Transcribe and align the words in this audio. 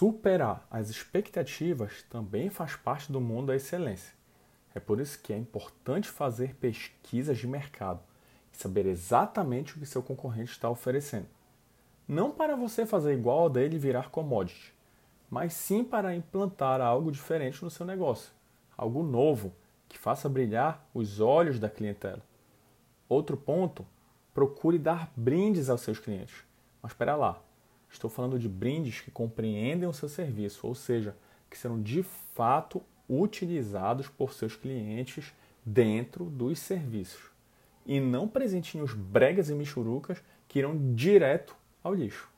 Superar 0.00 0.66
as 0.70 0.88
expectativas 0.88 2.02
também 2.08 2.48
faz 2.48 2.74
parte 2.74 3.12
do 3.12 3.20
mundo 3.20 3.48
da 3.48 3.56
excelência. 3.56 4.14
É 4.74 4.80
por 4.80 4.98
isso 4.98 5.20
que 5.20 5.30
é 5.30 5.36
importante 5.36 6.08
fazer 6.08 6.54
pesquisas 6.54 7.36
de 7.36 7.46
mercado 7.46 8.00
e 8.50 8.56
saber 8.56 8.86
exatamente 8.86 9.76
o 9.76 9.78
que 9.78 9.84
seu 9.84 10.02
concorrente 10.02 10.52
está 10.52 10.70
oferecendo. 10.70 11.26
Não 12.08 12.30
para 12.30 12.56
você 12.56 12.86
fazer 12.86 13.12
igual 13.12 13.40
ao 13.40 13.50
dele 13.50 13.76
e 13.76 13.78
virar 13.78 14.08
commodity, 14.08 14.72
mas 15.28 15.52
sim 15.52 15.84
para 15.84 16.16
implantar 16.16 16.80
algo 16.80 17.12
diferente 17.12 17.62
no 17.62 17.68
seu 17.68 17.84
negócio, 17.84 18.32
algo 18.78 19.02
novo 19.02 19.52
que 19.86 19.98
faça 19.98 20.30
brilhar 20.30 20.82
os 20.94 21.20
olhos 21.20 21.58
da 21.58 21.68
clientela. 21.68 22.22
Outro 23.06 23.36
ponto, 23.36 23.86
procure 24.32 24.78
dar 24.78 25.12
brindes 25.14 25.68
aos 25.68 25.82
seus 25.82 25.98
clientes. 25.98 26.42
Mas 26.80 26.92
espera 26.92 27.16
lá, 27.16 27.42
Estou 27.90 28.08
falando 28.08 28.38
de 28.38 28.48
brindes 28.48 29.00
que 29.00 29.10
compreendem 29.10 29.88
o 29.88 29.92
seu 29.92 30.08
serviço, 30.08 30.66
ou 30.66 30.74
seja, 30.74 31.16
que 31.50 31.58
serão 31.58 31.82
de 31.82 32.02
fato 32.02 32.82
utilizados 33.08 34.08
por 34.08 34.32
seus 34.32 34.54
clientes 34.54 35.32
dentro 35.64 36.26
dos 36.26 36.60
serviços. 36.60 37.30
E 37.84 37.98
não 37.98 38.28
presentinhos 38.28 38.94
bregas 38.94 39.50
e 39.50 39.54
michurucas 39.54 40.22
que 40.46 40.60
irão 40.60 40.94
direto 40.94 41.56
ao 41.82 41.92
lixo. 41.92 42.29